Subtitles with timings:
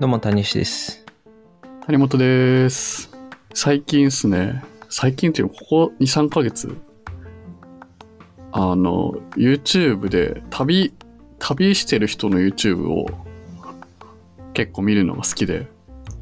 [0.00, 1.04] どうも、谷西です。
[1.84, 3.10] 谷本です。
[3.52, 6.76] 最近っすね、最近っていうのここ2、3ヶ月、
[8.52, 10.94] あの、YouTube で旅、
[11.40, 13.06] 旅してる人の YouTube を
[14.54, 15.66] 結構見るのが好きで、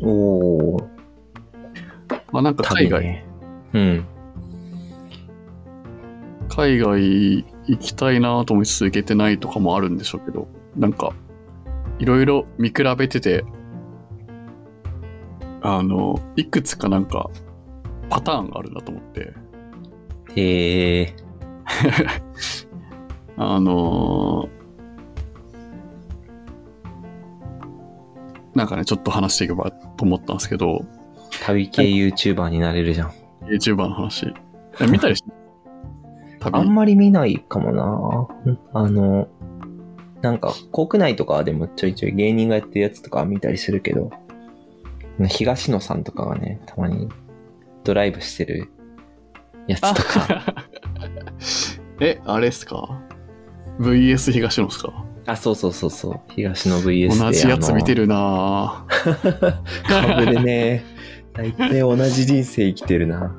[0.02, 0.84] おー、
[2.32, 3.26] まあなんか海外、ね。
[3.74, 4.06] うん。
[6.48, 11.12] 海外行きたいなと思いつつ行けてないとかもあるんでしょうけど、なんか、
[11.98, 13.44] いろいろ見比べてて、
[15.68, 17.28] あの、いくつかなんか、
[18.08, 19.34] パターンがあるなと思って、
[20.36, 21.16] へえ
[23.36, 24.56] あのー
[28.54, 30.84] なんかね、ちょっと話していけばと思ったんですけど、
[31.42, 33.12] 旅系 YouTuber になれるじゃん。
[33.42, 34.32] YouTuber の話。
[34.80, 35.30] え見たりして
[36.38, 38.56] 旅 あんまり見ないかもな。
[38.72, 39.26] あの、
[40.22, 44.10] なんか、国内とかでもちょいちょい芸人がやってるやつとか見たりするけど、
[45.28, 47.08] 東野さんとかがね、たまに
[47.84, 48.68] ドライブしてる
[49.66, 50.54] やつとか。
[52.00, 53.00] え、あれっすか
[53.80, 54.92] ?VS 東野っすか？
[55.26, 56.20] あ、そうそうそうそう。
[56.28, 57.18] 東野 VS で。
[57.18, 58.02] 同じやつ見てる。
[58.02, 59.62] るなぁ。
[59.88, 60.84] カブでね、
[61.32, 63.34] 大体同じ人生生きてるな。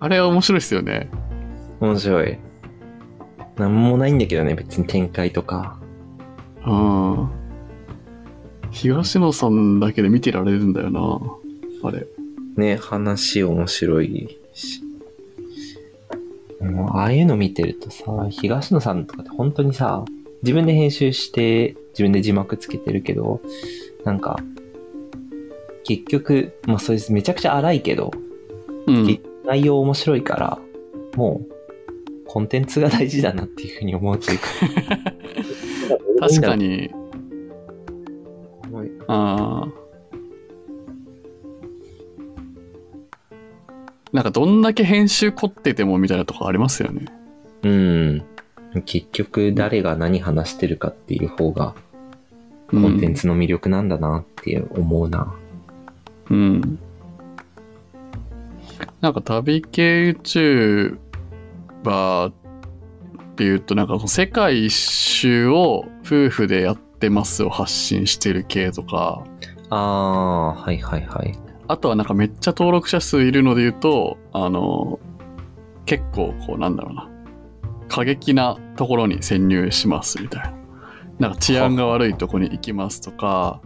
[0.00, 1.08] あれ面白いっすよね。
[1.80, 2.38] 面白い。
[3.56, 5.78] なんもないんだけどね、別に展開とか。
[6.66, 7.28] うん。
[8.74, 11.20] 東野さんだけで見てられるんだよな
[11.84, 12.06] あれ。
[12.56, 14.82] ね、話面白いし。
[16.60, 20.04] もうああいうの見てるとさ、東野さんとかって本当にさ、
[20.42, 23.40] 自分で編集して、自分で字幕つけてるけど、
[24.04, 24.40] なんか、
[25.84, 28.10] 結局、まあそれめちゃくちゃ荒いけど、
[28.86, 29.20] うん。
[29.44, 30.58] 内容面白いから、
[31.14, 31.54] もう、
[32.26, 34.46] コンテンツが大事だなっていうふうに思うというか。
[36.18, 36.90] 確かに、
[39.08, 39.84] あー
[44.14, 47.06] なんかどんだけ編集凝っててもみたいなとこありますよね。
[47.64, 48.24] うん。
[48.84, 51.74] 結局、誰が何話してるかっていう方が、
[52.70, 55.34] コンテンツの魅力なんだなって思うな。
[56.30, 56.78] うん。
[59.00, 60.96] なんか旅系 YouTuber
[62.30, 62.32] っ
[63.34, 69.24] ていうと、なんかその世界一周を夫婦でやってますを発信してる系とか、
[69.70, 71.38] ああ、はいはいはい。
[71.68, 74.98] あとはなんかめっちゃ登録者数いるので言うと、あの、
[75.86, 77.10] 結構こうなんだろうな、
[77.88, 80.54] 過激なところに潜入しますみたいな。
[81.18, 83.60] なんか治安が悪いとこに行きますとか、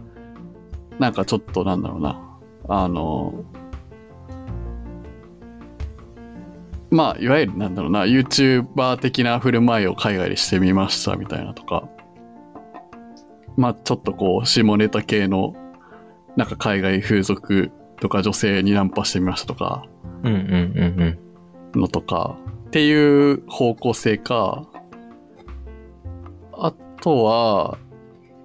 [0.99, 2.21] なんかちょっとなんだろうな、
[2.67, 3.45] あの、
[6.91, 11.87] まあ、いわゆるなんだろうな、YouTuber 的な振る舞いを海外でしてみましたみたいなとか、
[13.59, 15.53] まあちょっとこう、下ネタ系の、
[16.37, 19.83] なんか海外風俗とか女性にナンパしてみましたとか、
[21.75, 22.37] のとか、
[22.67, 24.63] っていう方向性か、
[26.53, 27.77] あとは、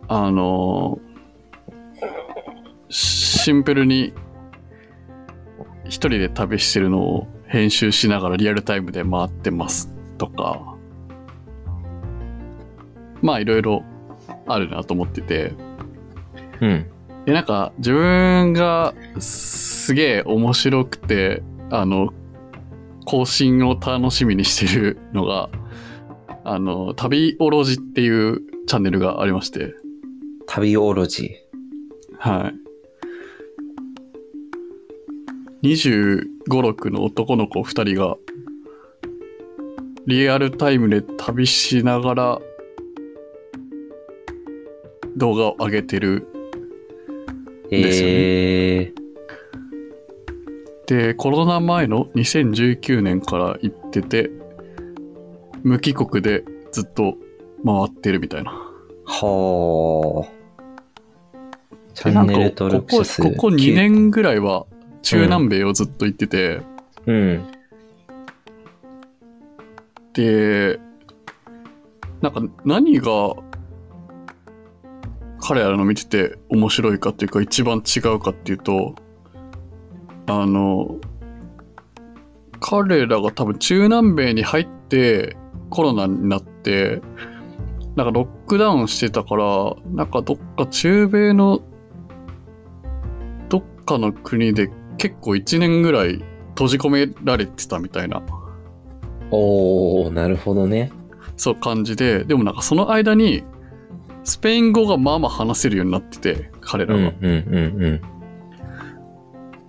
[0.08, 0.98] あの、
[2.88, 4.14] シンプルに
[5.84, 10.74] 一人で旅してるのを編集しながらリアルタイムで回ってますとか、
[13.22, 13.84] まあいろいろ
[14.46, 15.54] あるなと思ってて、
[16.60, 16.86] うん。
[17.24, 22.12] で、なんか、自分がすげえ面白くて、あの、
[23.06, 25.48] 更新を楽しみにしてるのが、
[26.44, 29.74] あの、旅オロジっていうチャンネルがありまして、
[30.46, 31.30] 旅オロジ？
[32.18, 32.52] は
[35.62, 35.68] い。
[35.68, 38.16] 25、6の男の子2人が、
[40.06, 42.38] リアルタイムで旅しながら、
[45.16, 47.82] 動画を上げてるー。
[47.82, 49.04] ですよねえー。
[50.86, 54.30] で、コロナ前の2019年から行ってて、
[55.62, 57.16] 無帰国でずっと
[57.64, 58.52] 回ってるみたいな。
[59.06, 60.34] はあ。
[61.94, 63.22] チでャンネル登なんか録者数。
[63.22, 64.66] ここここ2年ぐらいは
[65.02, 66.60] 中南米をずっと行ってて、
[67.06, 67.46] うん。
[70.12, 70.78] で、
[72.20, 73.34] なんか何が
[75.46, 78.94] 彼らの見てて面白いかっていうか一番違うかっていうと、
[80.26, 80.96] あの、
[82.60, 85.36] 彼らが多分中南米に入って
[85.68, 87.02] コロナになって、
[87.94, 91.60] なんかロックダウンしてたから、なんかどっか中米の
[93.50, 98.22] どっかの国で結構1年ぐらい閉じ込められてたみたいな
[99.30, 100.90] おー、なるほどね。
[101.36, 103.44] そう感じで、でもなんかその間に、
[104.24, 107.00] スペイン語がまあまあ話せるようになってて、彼らが。
[107.00, 108.00] うんうんうん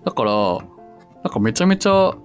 [0.05, 0.31] だから、
[1.23, 2.15] なんかめちゃめちゃ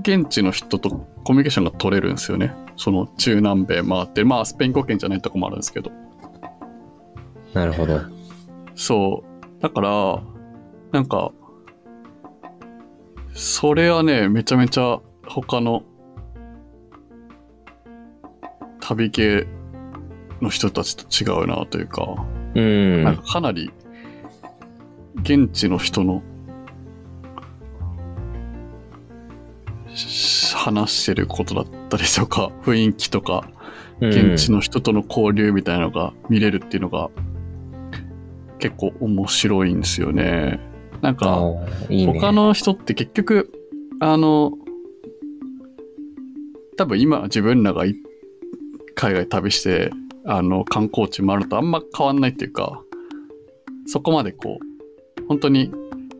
[0.00, 0.88] 現地の人と
[1.22, 2.54] コミュニケーションが取れるんですよね。
[2.76, 4.26] その中南米回ってる。
[4.26, 5.90] まあスペイン語圏じゃないとこもあるんですけど。
[7.52, 8.00] なるほど。
[8.74, 9.62] そう。
[9.62, 10.22] だから、
[10.92, 11.30] なんか、
[13.34, 15.82] それはね、めちゃめちゃ他の
[18.80, 19.46] 旅系
[20.40, 23.04] の人たちと違うなというか、うん。
[23.04, 23.70] なんかかなり
[25.22, 26.22] 現地の人の
[29.94, 33.48] し話してることだったりとか、 雰囲気とか、
[34.00, 37.10] 現地の人との交流みたいなのが見れるっていうのが
[38.58, 40.60] 結構面白いんですよね。
[41.00, 41.40] なんあか。
[41.88, 43.52] 他の人って結局、
[44.00, 44.52] あの、
[46.76, 47.96] 多分今自分らがい
[48.94, 49.90] 海外旅して、
[50.30, 52.82] あの、観光地回るとあんま変わんないっていうか、
[53.86, 55.72] そこまでこう、本当に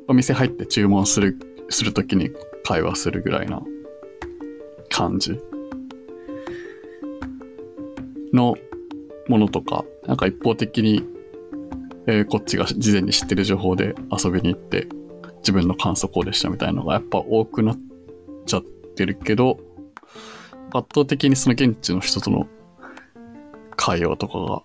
[0.09, 1.39] お店入って注文する、
[1.69, 2.31] するときに
[2.65, 3.63] 会話するぐらいな
[4.89, 5.39] 感じ
[8.33, 8.57] の
[9.29, 11.03] ものとか、なんか一方的に、
[12.07, 14.89] えーこっちが事前に知ってる情報で遊びに行って、
[15.41, 17.79] 自分の感想こうでしたみたいなのがやっぱ多くなっ
[18.47, 19.59] ちゃってるけど、
[20.73, 22.47] 圧倒的にその現地の人との
[23.79, 24.63] 会話とかが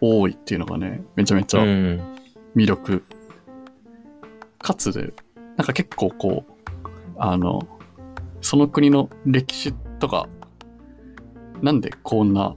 [0.00, 2.00] 多いっていうのがね、めちゃめちゃうん。
[2.56, 3.04] 魅力。
[4.58, 5.12] かつで、
[5.56, 6.52] なんか結構こう、
[7.18, 7.60] あの、
[8.40, 10.28] その国の歴史とか、
[11.60, 12.56] なんでこんな、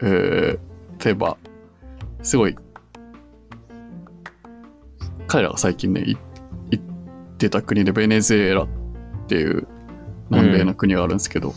[0.00, 0.58] えー、
[1.02, 1.38] 例えば、
[2.22, 2.56] すごい、
[5.28, 6.16] 彼らが最近ね、い
[6.72, 6.84] 行っ
[7.38, 8.68] てた国でベネズエラっ
[9.28, 9.68] ていう
[10.28, 11.54] 南米の国があるんですけど、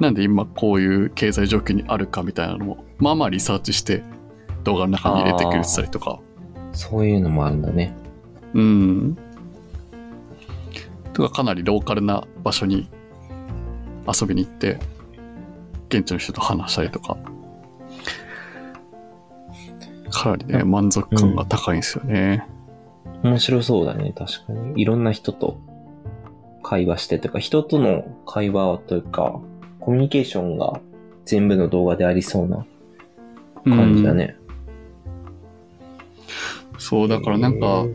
[0.00, 4.02] なんで今こういう経済状況にあるかみたいなのも、まあまあリサーチして
[4.64, 6.20] 動画の中に入れてくれてたりとか、
[6.72, 7.94] そういうのもあるんだね。
[8.54, 9.18] うん。
[11.12, 12.88] とかかなりローカルな場所に
[14.06, 14.78] 遊びに行って、
[15.88, 17.18] 現地の人と話したりとか、
[20.10, 22.46] かなりね、満足感が高いんですよね。
[23.22, 24.80] 面白そうだね、確かに。
[24.80, 25.60] いろんな人と
[26.62, 29.40] 会話してというか、人との会話というか、
[29.90, 30.80] コミュニケーションが
[31.24, 32.64] 全部の動画でありそうな
[33.64, 34.36] 感じだね。
[34.36, 34.50] うん
[36.78, 37.86] そう、だからなんか、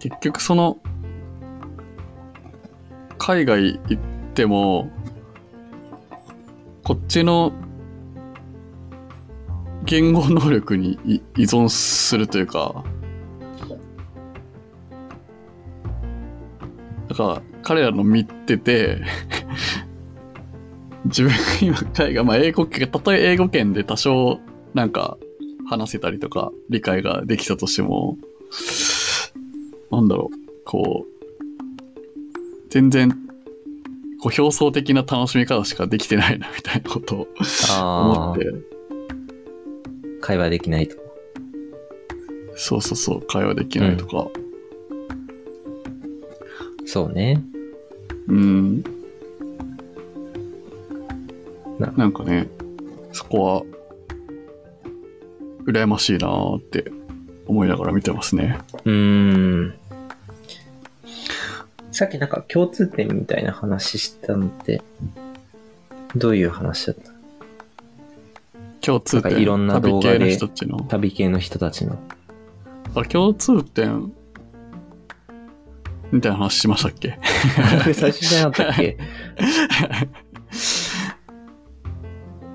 [0.00, 0.78] 結局その、
[3.18, 4.02] 海外行っ
[4.34, 4.90] ても、
[6.82, 7.52] こっちの
[9.84, 12.82] 言語能力にい依存するというか、
[17.08, 19.00] だから彼らの見てて、
[21.06, 24.40] 自分が今海外、まあ英語圏、たとえ英語圏で多少
[24.74, 25.18] なんか
[25.68, 28.18] 話せたりとか理解ができたとしても、
[29.90, 33.10] なんだろう、こう、全然、
[34.20, 37.28] こう表層的な楽しみ方しかできてないなみたいなことを
[37.80, 38.52] 思って、、
[40.20, 40.96] 会話できないと。
[42.56, 44.28] そうそうそう、会話できないとか、
[46.84, 47.42] そうね。
[48.28, 48.95] うん。
[51.78, 52.48] ななんかね、
[53.12, 53.62] そこは、
[55.64, 56.90] 羨ましいなーって
[57.46, 58.58] 思いながら見てますね。
[58.84, 58.92] うー
[59.68, 59.74] ん。
[61.90, 64.82] さっきなんか共通点みたいな話したのって、
[66.14, 67.10] どういう話だった？
[68.80, 70.80] 共通点、いろんな動画で旅系の人たちの？
[70.88, 71.98] 旅系の人たちの。
[72.94, 74.12] あれ、共通点、
[76.12, 77.18] みたいな話しましたっけ？
[77.92, 78.96] 最初じゃなかったっけ？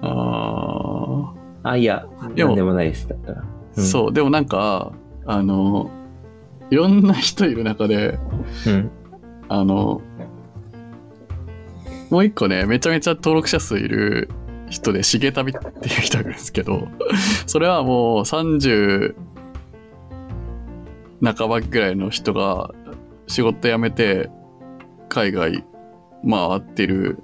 [0.02, 3.08] ああ、いや、でもなんでもないです。
[3.08, 3.42] だったら。
[3.42, 4.92] あ、そう、でもなんか、
[5.26, 5.90] あの、
[6.70, 8.18] いろんな人いる中で、
[8.66, 8.92] うん。
[9.50, 10.02] あの、
[12.10, 14.30] もう一個ね、めちゃめちゃ登録者数いる
[14.70, 16.88] 人で、しげたびっていう人がいるんですけど、
[17.46, 19.16] それはもう30
[21.24, 22.72] 半ばぐらいの人が
[23.28, 24.30] 仕事辞めて
[25.08, 25.64] 海外
[26.30, 27.20] 回ってる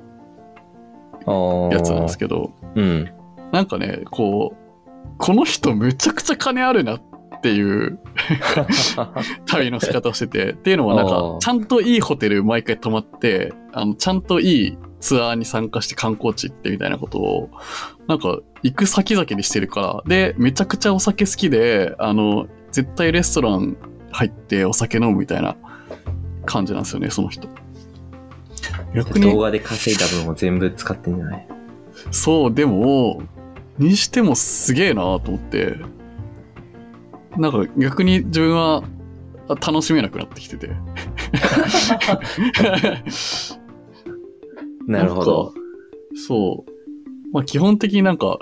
[1.26, 1.74] ああ。
[1.74, 3.12] やつなんですけど、うん。
[3.52, 7.02] なんかね、こう、この人むちゃくちゃ金あるなっ
[7.42, 8.00] ていう
[9.48, 17.50] 旅の仕方をしてて、っていうのはなんか、ちゃんといいホテル毎回泊まって、あの、ちゃんといいツアーに参加して観光地行ってみたいなことを、
[18.08, 23.78] なんか、行く先々にしてるから、で、めちゃくちゃお酒好きで、あの、絶対レストラン
[24.12, 25.56] 入ってお酒飲むみたいな
[26.46, 27.48] 感じなんですよね、その人。
[28.96, 31.48] 逆に動、画で稼いだ分を全部使ってんじゃない？
[32.12, 33.22] そう、でも、
[33.78, 35.76] にしてもすげえなと思って、
[37.38, 38.84] なんか逆に自分は
[39.48, 40.72] 楽しめなくなってきてて。
[44.88, 45.54] なるほど。
[46.16, 46.72] そう。
[47.32, 48.40] まあ基本的になんか、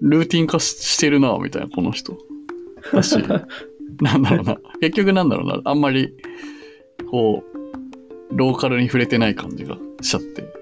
[0.00, 2.16] ルーティン化ししてるな、みたいな、この人。
[2.92, 3.16] だし、
[4.00, 4.56] なんだろうな。
[4.80, 5.60] 結局なんだろうな。
[5.64, 6.14] あんまり、
[7.10, 10.59] こう、ローカルに触れてない感じがしちゃって。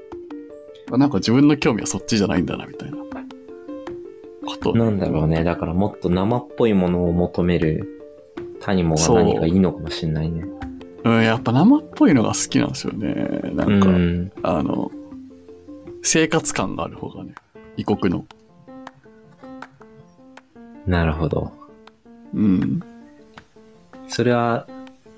[0.90, 2.98] あなんか自分の興味はそっちじゃないんだな、みたいな。
[4.48, 4.74] こと。
[4.74, 5.44] なんだろうね。
[5.44, 8.02] だからもっと生っぽいものを求める
[8.60, 10.44] 谷もが何かいいのかもしれないね。
[11.04, 13.14] うん、やっぱ生っぽいのが好きなんですよね。
[13.54, 14.32] なうんか、ん。
[14.42, 14.90] あの、
[16.02, 17.34] 生活感がある方がね、
[17.76, 18.24] 異国の。
[20.86, 21.52] なるほど。
[22.34, 22.80] うん。
[24.08, 24.66] それは、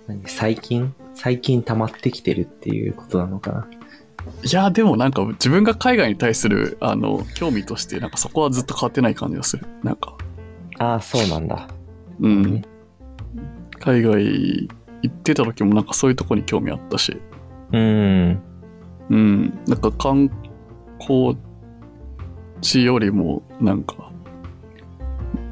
[0.07, 0.23] 何？
[0.27, 0.93] 最近？
[1.15, 3.69] 最近溜まってきてるっていうことなのかな
[4.43, 9.67] いや、でもなんか自分が海外に対する、あの、興味として、なんかそこはずっと変わってない感じがする。
[9.83, 10.17] なんか、
[10.79, 11.69] ああ、そうなんだ。
[12.21, 12.63] うん。
[13.79, 14.69] 海外
[15.03, 17.21] 行ってた時もなんかそういうとこに興味あったし、
[17.73, 18.43] うん。
[19.11, 19.59] うん。
[19.67, 20.31] なんか観
[20.99, 21.37] 光
[22.61, 24.11] 地よりも、なんか、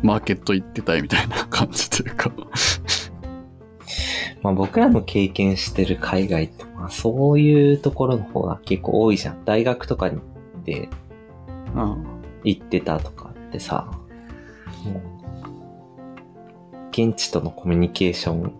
[0.02, 2.30] マーケット行ってたいみたいな感じというか。
[4.42, 9.44] まあ僕らの経験してる海外って、まあそういうところの方が結構多いじゃん。
[9.44, 10.22] 大学とかに行
[10.60, 10.88] って
[11.74, 12.18] うん。
[12.44, 13.90] 行ってたとかってさ、
[14.84, 15.18] もう
[16.90, 18.52] 現地とのコミュニケーション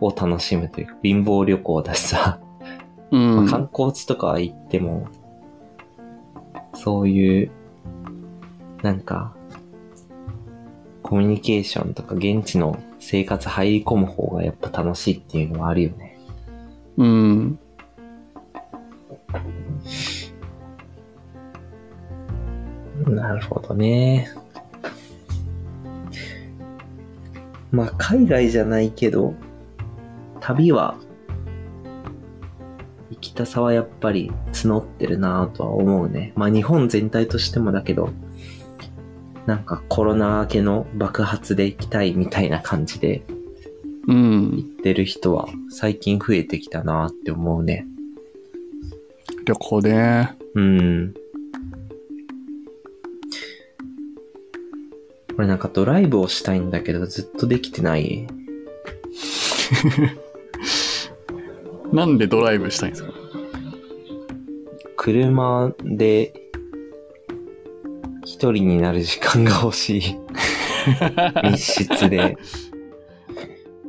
[0.00, 2.40] を楽しむというか、貧乏旅行だしさ、
[3.10, 3.36] うん。
[3.36, 5.08] まあ観光地とか行っても、
[6.74, 7.50] そういう、
[8.82, 9.34] なんか、
[11.02, 16.09] コミュニケーションとか現地の生活入り込む方がやっぱ楽しいっていうのはあるよね。
[17.00, 17.58] うん。
[23.06, 24.28] なるほどね。
[27.70, 29.32] まあ海外じゃないけど、
[30.40, 30.98] 旅は、
[33.10, 36.34] 行きたさはやっぱり募ってるなぁとは思うね。
[36.36, 38.10] まあ日本全体としてもだけど、
[39.46, 43.22] なんかコロナ明けの爆発で行きたいみたいな感じで
[44.10, 44.60] うん行。
[44.60, 47.86] ってる人は最近増えてきたなって思うね。
[49.44, 50.36] 旅行ね。
[50.54, 51.14] うん。
[55.36, 58.26] これなんかドライブをしたいんだけどずっとできてない？
[61.92, 63.12] なんでドライブしたいんですか？
[64.96, 66.34] 車で
[68.24, 70.02] 一人になる時間が欲しい。
[71.50, 72.36] 密室で。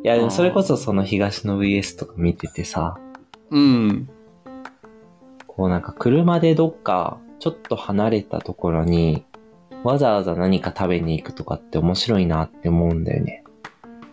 [0.04, 2.98] いや、でもそれこそその東の VS とか見ててさ、
[3.52, 4.10] うん。
[5.48, 9.26] こうなんか車でどっかちょっと離れたところに
[9.84, 13.44] わざわざ何か食べに行くとかって面白いなって思うんだよね。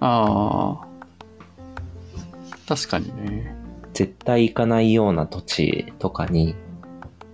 [0.00, 0.87] ああ。
[2.68, 3.57] 確かにね。
[3.95, 6.54] 絶対行かないような土地とかに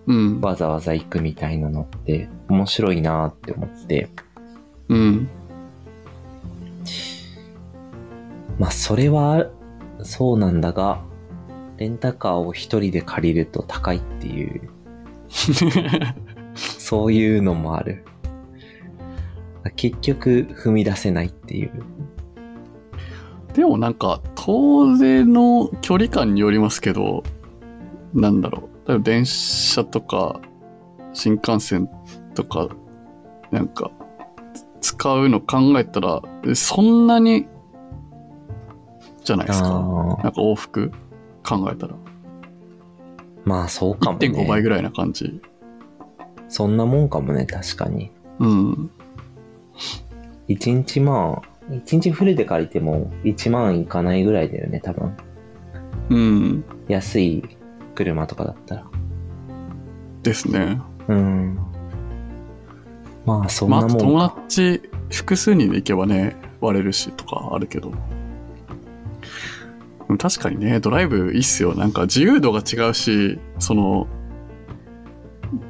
[0.07, 0.41] うん。
[0.41, 4.09] わざわざ行くみたいなのって面白いなって思って。
[4.89, 5.29] うん。
[8.59, 9.51] まあそれは
[10.03, 11.03] そうなんだが、
[11.77, 14.71] レンタカーを一人で借りると高いっていう、
[16.55, 18.05] そういうのもある。
[19.77, 21.73] 結局踏み出せないっていう。
[23.55, 27.23] でもなんか、遠出の距離感によりますけど、
[28.13, 28.89] なんだろう。
[28.89, 30.41] 例えば電車とか、
[31.13, 31.89] 新幹線
[32.35, 32.69] とか、
[33.51, 33.91] なんか、
[34.81, 36.21] 使うの考えたら、
[36.55, 37.47] そんなに、
[39.25, 39.69] じゃないですか。
[39.69, 40.93] あなんーか往復
[41.43, 41.95] 考えたら。
[43.45, 44.29] まあそうかもね。
[44.29, 45.41] 1.5倍ぐらいな感じ。
[46.49, 48.11] そんなもんかもね、確かに。
[48.39, 48.91] うん。
[50.47, 55.17] 一日まあ、一日フルで借りても1万いかないぐらいだよね、多分。
[56.11, 56.65] うん。
[56.89, 57.43] 安い
[57.95, 58.85] 車とかだったら。
[60.23, 60.81] ですね。
[61.09, 61.59] うん。
[63.25, 64.37] まあ、そんなもん友か。
[64.43, 67.93] 達複数人で行けばね、割れるしとかあるけど。
[70.19, 71.75] 確かにね、ドライブいいっすよ。
[71.75, 74.07] なんか自由度が違うし、その、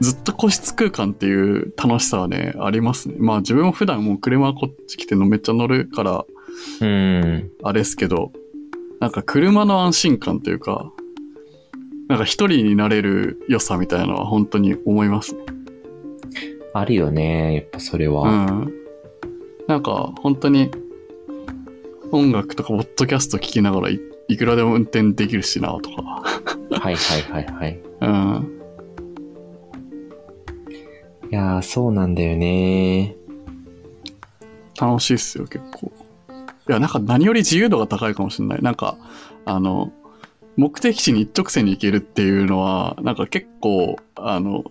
[0.00, 3.16] ずっと個室空間っていう楽しさはね、ありますね。
[3.18, 6.24] まあ自分も普段もう車こっち来てのめっちゃ乗るから、
[6.80, 7.50] うん。
[7.62, 8.32] あれですけど、
[9.00, 10.92] なんか車の安心感というか、
[12.08, 15.42] なんか一人になれる良さみたいなのは本当に思いますね。
[16.72, 18.30] あるよね、やっぱそれうは。
[18.46, 18.72] ん。
[19.68, 20.70] なんか、本当に、
[22.10, 26.02] 音楽とか、ポッドキャスト聞きながらい、いくらでも運転できるしな、とか。
[26.02, 27.80] はいはいはいはい。
[28.00, 28.60] うん。
[31.30, 33.16] いやー、そうなんだよね。
[34.80, 35.92] 楽しいっすよ、結構。
[36.68, 38.62] いや、なんか何より自由度が高いかもしれない。
[38.62, 38.96] なんか、
[39.44, 39.92] あの、
[40.56, 44.64] 目的地に一直線に行けるっていうのは、なんか結構、あの、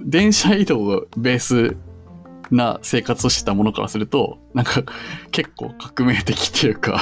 [0.00, 1.76] 電車移動がベース
[2.50, 4.82] な生活をしてたものからすると、なんか
[5.30, 7.00] 結構革命的っていうか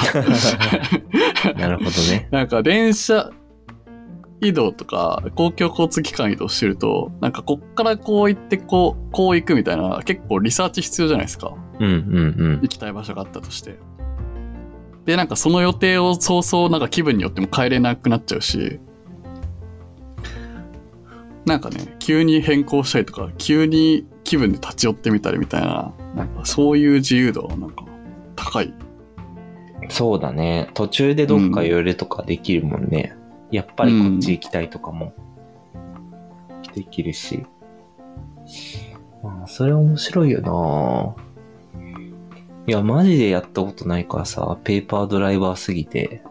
[1.57, 2.27] なるほどね。
[2.31, 3.31] なんか電車
[4.41, 11.53] 移動とか公共交通機関移動してると、なんかこっからこう行ってこう、こう行くみたいな結構リサーチ必要じゃないですか。
[11.79, 13.79] うんうん行きたい場所があったとして。
[15.05, 18.79] で、なんかその予定を早々なんか気分によっても変えれなくなっちゃうし、
[21.45, 27.83] なんかね、急に変更したりとか、急に気分で立ち寄ってみたりみたいな、なんかそういう自由度はなんか
[28.35, 28.67] 高い。
[28.67, 29.89] うん。
[29.89, 30.69] そうだね。
[30.75, 33.15] 途中でどっか寄るとかできるもんね。
[33.49, 35.13] やっぱりこっち行きたいとかも
[36.75, 37.45] できるし。
[39.23, 41.15] まあ、それ面白いよな
[42.67, 46.21] いや、マジでやったことないからさ、ペーパードライバーすぎて。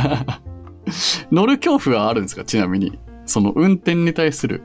[1.32, 2.44] 乗る恐怖はあるんですか？
[2.44, 2.98] ちなみに。
[3.24, 4.62] その運転に対する。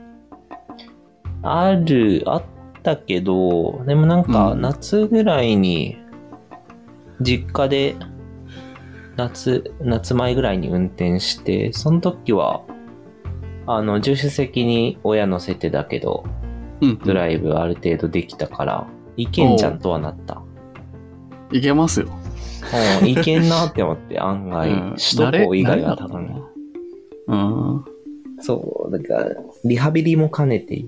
[1.46, 2.42] ある、あっ
[2.82, 5.96] たけど、でもなんかうん夏ぐらいに、
[7.20, 7.96] 実家で、
[9.16, 12.62] 夏、夏前ぐらいに運転して、その時は、
[13.66, 16.24] あの、助手席に親乗せてだけど、
[16.80, 16.98] うん。
[16.98, 18.86] ドライブある程度できたから、
[19.16, 20.42] いけんじゃんとはなった。
[21.52, 22.08] いけますよ。
[23.02, 26.48] うん、いけんなって思って、 案外、うん首都高以外は多分の。
[27.28, 27.36] う
[27.78, 27.84] ん。
[28.40, 30.84] そう、だから、リハビリも兼ねて、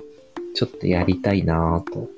[0.59, 2.11] ちょっとやりたいなぁと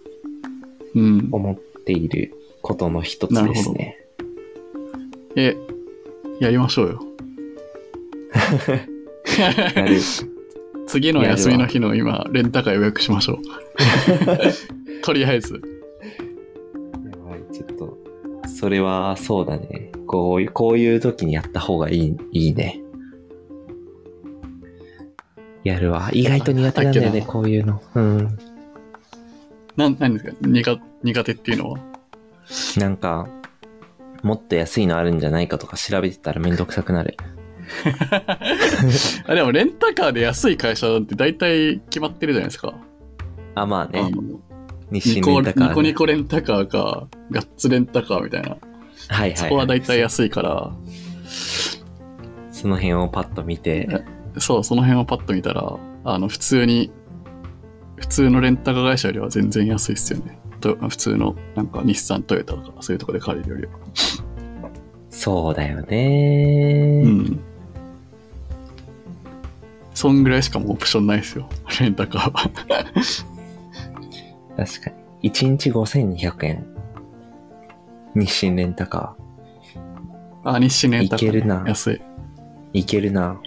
[0.94, 1.28] うん。
[1.30, 2.32] 思っている
[2.62, 3.98] ことの一つですね。
[5.36, 5.58] え、
[6.40, 7.00] やりましょうよ。
[10.86, 13.38] 次の休みの日の今、レンタカー予約しましょう。
[15.04, 15.52] とりあえず。
[15.52, 15.60] や
[17.22, 17.98] ばい、ちょっと、
[18.48, 19.92] それはそうだね。
[20.06, 22.80] こういう、こういう時にやった方がいい、いいね。
[25.70, 26.10] やるわ。
[26.12, 27.82] 意外と苦手なんだよね、こういうの。
[27.94, 28.38] うん。
[29.76, 30.32] なん、何ですか？
[30.42, 31.78] 苦苦手っていうのは？
[32.76, 33.28] なんか、
[34.22, 37.16] もっと安いのあるんじゃないかとか調べてたらめんどくさくなる。
[39.26, 42.74] あでも、レンタカーで安い会社って大体決まってるじゃないですか。
[43.54, 44.10] あ、まあね。
[44.90, 45.68] 日ニコ清レンタカー、ね。
[45.68, 48.50] ニコニコレンタカーか、ガッツレンタカーみたいな。
[48.50, 48.60] はい
[49.08, 49.36] はい、はい。
[49.36, 50.72] そこは大体安いから、
[52.50, 53.88] その辺をパッと見て、
[54.38, 56.90] そう、その辺をパッと見たら、あの、普通に、
[57.96, 60.38] 普通のレンタカー会社よりは全然安いっすよね。
[60.60, 63.72] と普通の、なんか日産、トヨタとか、そういうとこで借りるよりは。
[65.10, 67.40] そうだよね、うん。
[69.94, 71.48] そんぐらいしかもうオプションないですよ。
[71.80, 72.50] レンタカーは。
[74.56, 74.90] 確か
[75.22, 75.30] に。
[75.30, 76.66] 1日5200円。
[78.14, 79.14] 日清レンタカ
[80.44, 81.94] あ、日清レンタカー、いけるな安い。
[81.94, 82.00] ー。
[82.72, 83.40] いけるな。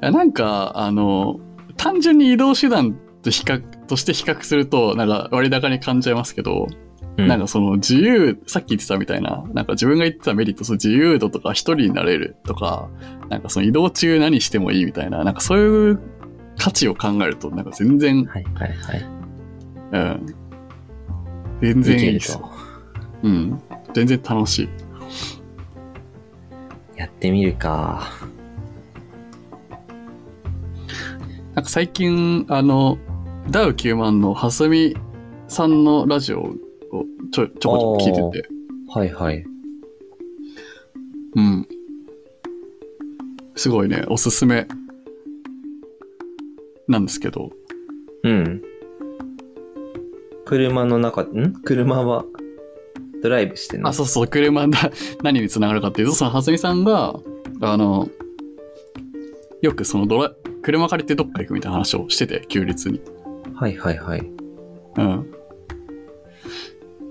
[0.00, 1.40] なんか、あの、
[1.76, 6.66] 単純に移動手段と比較、として比較すると、なんか割高に感じちゃいますけど、
[7.18, 12.88] うん、なんかその自由、さっき言ってたみたいな、なんか自分が言ってたメリット、その自由度とか一人になれるとか、
[13.28, 16.00] なんかその移動中何してもいいみたいな、なんかそういう
[16.58, 19.16] 価値を考えると、なんか全然、はいはいはい。
[19.92, 20.26] うん。
[21.60, 22.38] 全然いいです。
[22.38, 22.50] と。
[23.22, 23.62] うん。
[23.94, 24.68] 全然楽しい。
[26.96, 28.10] やってみるか。
[31.66, 32.98] か最近、あの、
[33.50, 34.96] ダウ9万のはすみ
[35.48, 36.54] さんのラジオを
[37.32, 38.48] ちょちょこちょこ聞いてて、
[38.88, 39.44] はいはい。
[41.34, 41.68] うん。
[43.56, 44.66] すごいね、おすすめ。
[46.88, 47.50] なんですけど、
[48.22, 48.62] うん。
[50.44, 51.52] 車の中、ん？
[51.64, 52.24] 車は
[53.22, 53.88] ドライブしてんの？
[53.88, 54.90] あ、そうそう、車だ、
[55.22, 57.18] 何につながるかっていうと、そのはすみさんが、
[57.60, 58.08] あの、
[59.62, 60.32] よくそのドラ、
[60.66, 63.00] 車借りてどっか行くみたいな話をしてて、休日に。
[63.54, 64.20] はいはいはい。
[64.96, 65.30] うん。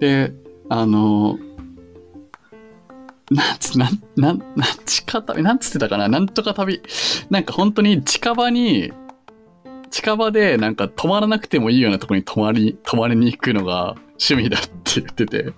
[0.01, 0.33] で、
[0.67, 1.39] あの、
[3.31, 6.09] なんつ、なん、なん、なんちか旅、なんつってたかな？
[6.09, 6.81] なんとか旅。
[7.29, 8.91] なんか本当に近場に、
[9.89, 13.95] 近場でなんか泊まらなくてもいいようなところに泊まり、泊まりに行くのが
[14.29, 15.53] 趣味だって言ってて、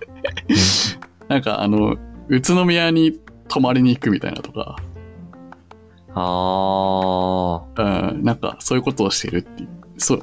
[1.26, 1.96] なんかあの、
[2.28, 4.76] 宇都宮に泊まりに行くみたいなとか、
[6.20, 9.68] あうん、なんかそういうことをしてるっていう。
[9.98, 10.22] そう、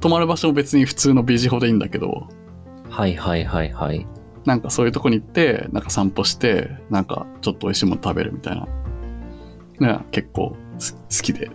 [0.00, 2.90] 泊まる場所も別に普通のビジホでいいんだけど、ー。
[2.90, 4.06] はいはいはいはい。
[4.44, 8.56] なんかそういうとこに行って、なんか散歩して、なんかちょっと美味しいもの食べるみたい
[9.80, 9.98] な。
[9.98, 11.50] ね、結構す好きで。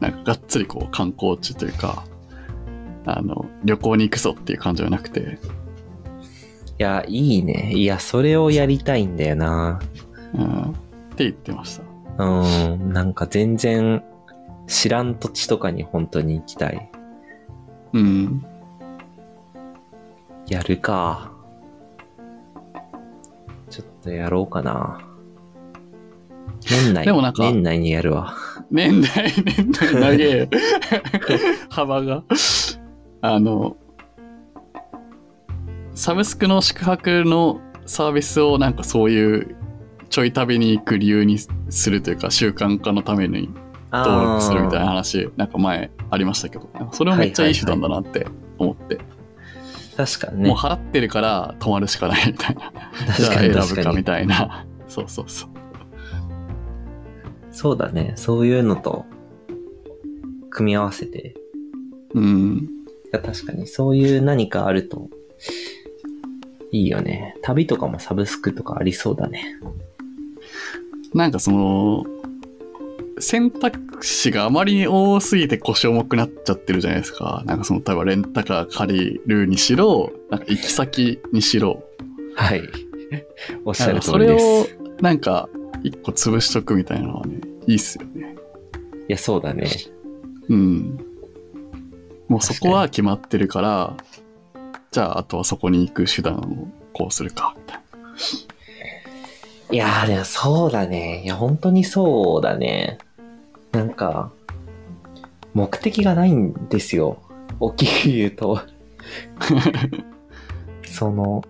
[0.00, 2.04] なんかがっつりこう観光地というか、
[3.06, 5.38] あの、旅行に行くぞっていう感じじゃなくて、
[6.80, 7.72] や、いいね。
[7.74, 9.80] いや、それをやりたいんだよな。
[10.34, 10.62] うん。
[10.70, 10.74] っ
[11.14, 11.84] て言ってました。
[12.24, 12.92] うん。
[12.92, 14.02] なんか全然
[14.66, 16.90] 知らん土地とかに本当に行きたい。
[17.92, 18.44] うん。
[20.46, 21.32] やるか。
[23.70, 25.00] ちょっとやろうかな。
[26.68, 28.34] 年内、でもなんか年内にやるわ。
[28.70, 30.48] 年代、年代長え。
[31.70, 32.22] 幅が。
[33.22, 33.76] あの、
[35.94, 39.56] サブスクの宿泊のサービスをなんかそういう
[40.10, 43.48] ちょい旅に行く理由にするというか習慣化のために
[43.92, 48.26] 登録するみたいな話、なんか前ありましたけど、それもめっちゃいい手段だなって
[48.58, 48.98] 思って、
[49.96, 50.48] 確かにね。
[50.48, 52.72] もう払ってるから泊まるしかないみたいな。
[53.16, 54.04] じゃあ確かに選ぶかみ。
[54.04, 54.66] たいな。
[54.88, 55.50] そうそうそう。
[57.52, 58.14] そうだね。
[58.16, 59.06] そういうのと
[60.50, 61.34] 組み合わせて。
[62.14, 62.68] うん。
[63.06, 65.08] いや確かにそういう何かあると
[66.72, 67.36] いいよね。
[67.42, 69.44] 旅とかもサブスクとかありそうだね。
[71.14, 72.04] なんかその、
[73.18, 77.42] 選択肢があまりに多すぎて腰重くなっちゃってるじゃないですか。
[77.46, 81.82] なんかその、例えばレンタカー借りるにしろ、なんか行き先にしろ。
[82.34, 82.62] はい。
[83.64, 85.48] おっしゃる通りでそれをす。、なんか、
[85.82, 88.36] 一個潰しとくみたいなのはね、いいっすよね。
[89.08, 89.68] いや、そうだね。
[90.48, 90.98] うん。
[92.28, 93.96] もうそこは決まってるから、
[94.92, 97.80] じゃああとはそこに行く手段をこうするか、みたい
[99.72, 101.22] いやー、でもそうだね。
[101.24, 102.98] いや、本当にそうだね。
[103.72, 104.32] なんか、
[105.54, 107.18] 目的がないんですよ。
[107.60, 108.60] 大きく言うと。
[110.84, 111.44] その、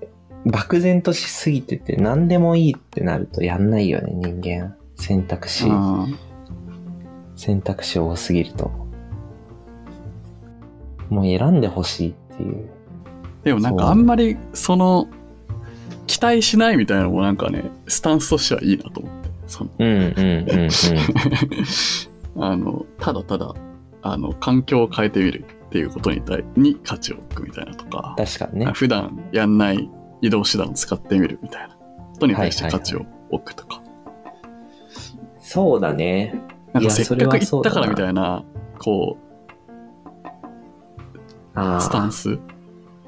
[0.45, 4.75] 漠然としすぎてて何でもいいってなるとやんないよね、人間。
[4.97, 5.67] 選択肢。
[7.37, 8.71] 選択肢多すぎると。
[11.09, 12.69] もう選んでほしいっていう。
[13.45, 15.09] でもなんかあんまりその
[16.11, 20.69] 期待しないみたいなのもなんかねスタンスとしてはいいなと思ってそのうんうんうんうん。
[22.43, 23.55] あのただただ
[24.03, 28.73] あの環境を変えてみるっていうことに対に価値を置くみたいなとか、確かにね。
[28.73, 29.89] 普段やんない
[30.21, 33.83] 移動手段を使ってみるみたいなことに対してはいはいはい価値を置くとか、
[35.39, 36.35] そうだね。
[36.73, 38.43] なんかせっかく行ったからみたいな
[38.79, 39.17] こ
[41.55, 42.11] あうスタンあ。
[42.11, 42.39] ス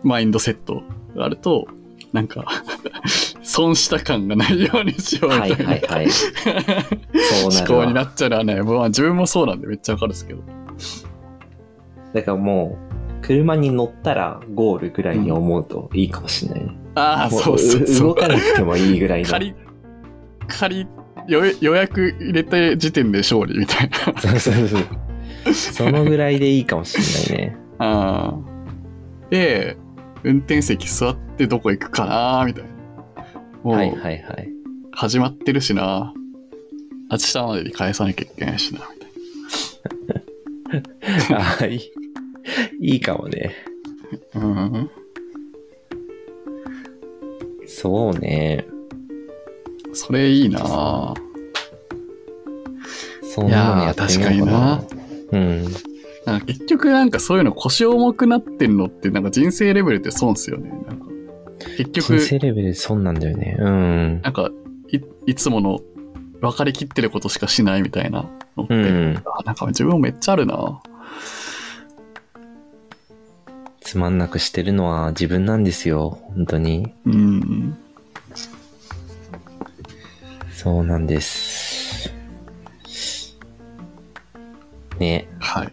[0.02, 0.82] マインドセット
[1.16, 1.66] があると
[2.12, 2.44] なんか
[3.42, 6.10] 損した感がないようにしようみたはいいな、はいはい。
[6.10, 6.28] そ
[7.48, 7.66] うな思。
[7.66, 10.42] 考になっちゃうのはね、まあ自分もそうなんでめっちゃわかるんですけど。
[12.12, 12.78] だからも
[13.20, 16.76] う、車に乗ったらゴールぐらいに思うといいかもしれないね。
[16.94, 18.08] ああ、もそうそうそう。
[18.08, 19.28] 動かなくてもいいぐらいの。
[19.28, 19.54] 仮、
[20.48, 20.86] 仮、
[21.28, 24.20] 予予約入れた時点で勝利みたいな。
[24.20, 25.54] そうそうそう。
[25.54, 27.56] そのぐらいでいいかもしれないね。
[27.78, 28.52] ああ。
[29.30, 29.78] で、
[30.24, 32.70] 運転席座ってどこ行くかなみたいな。
[33.62, 34.48] もう、はいはいはい。
[34.92, 36.12] 始まってるしな。
[37.10, 39.00] 明日までに返さなきゃいけないしな、み
[40.08, 40.14] た
[40.78, 41.92] い ああ、いい。
[42.80, 43.54] いいかもね。
[44.34, 44.40] な。
[44.40, 44.90] うん。
[47.66, 48.64] そうね。
[49.92, 51.14] それいいな
[53.34, 54.84] そんなのやってみようかな。
[55.32, 55.91] うん。
[56.24, 60.70] なんか結局なんかそういうの腰重くなってるのってなんか人生レベルって損っすよね。
[60.86, 61.06] なんか
[61.76, 63.56] 結局、人生レベルで損なんだよね。
[63.58, 64.22] うん。
[64.22, 64.50] なんか
[64.88, 65.80] いいつもの
[66.40, 69.22] 分かりきってることしかしないみたいなのって、うん。
[69.24, 70.80] あなんか自分もめっちゃあるな。
[73.80, 76.18] つまんなくしてるのは自分なんですよ。
[76.34, 76.94] 本当に。
[77.04, 77.76] うん。
[80.52, 82.12] そうなんです。
[84.98, 85.28] ね。
[85.40, 85.72] はい。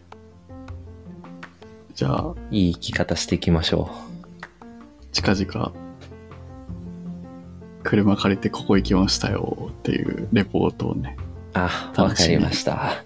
[2.00, 3.92] じゃあ、いい生き方していきましょ
[5.12, 5.74] 近々、
[7.84, 11.18] 車借りてここ行きましたよっていうレポートをね。
[11.20, 11.22] う。
[11.56, 13.04] あ、わか楽しみりました。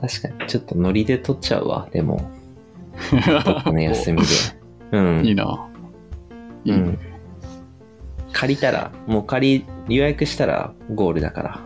[0.00, 1.86] 確かに、ちょっとノリで撮っちゃうわ。
[1.92, 2.30] でも、
[3.44, 4.26] どっかの休みで。
[4.92, 5.26] うん。
[5.26, 5.68] いいな。
[6.64, 6.78] いいね。
[6.78, 6.98] うん
[8.32, 11.60] 借りたら、もう借り、予約したらゴールだから、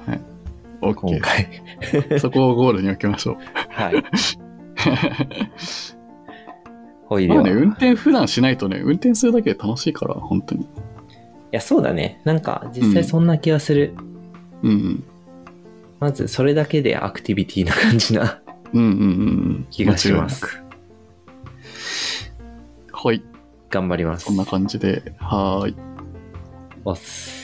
[0.81, 1.49] オッケ今回。
[2.11, 2.19] ー。
[2.19, 3.37] そこをゴールに置きましょう。
[3.73, 4.05] はい。
[7.07, 10.67] ほいね、運い転普段しないとね、運転するだけで楽しいから、本当に。
[11.53, 12.21] や、そうだね。
[12.25, 13.95] なんか、実際そんな気がする。
[14.63, 15.05] うん
[16.01, 18.83] まず、それだけでアクティビティな感じなうん。
[18.83, 19.07] うんうんうんう
[19.61, 19.67] ん。
[19.71, 20.45] 気がします。
[20.45, 20.67] 間違いな
[22.93, 23.23] くはい。
[23.71, 24.27] 頑張ります。
[24.27, 25.77] そんな感じで、はーい。
[26.85, 27.42] おっす。